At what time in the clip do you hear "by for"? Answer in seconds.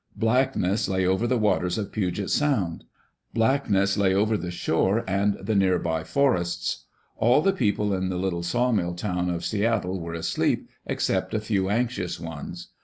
5.77-6.35